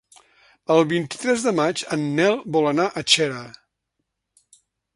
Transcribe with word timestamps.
El 0.75 0.79
vint-i-tres 0.93 1.45
de 1.49 1.53
maig 1.59 1.83
en 1.97 2.07
Nel 2.21 2.41
vol 2.57 2.71
anar 2.73 2.89
a 2.89 3.05
Xera. 3.17 3.43